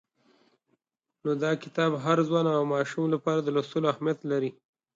[1.23, 4.51] نو دا کتاب د هر ځوان او ماشوم لپاره د لوستلو اهمیت لري.